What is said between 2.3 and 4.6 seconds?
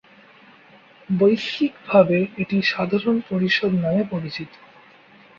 এটি সাধারণ পরিষদ নামে পরিচিত।